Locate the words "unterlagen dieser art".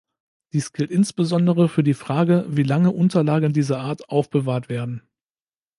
2.89-4.09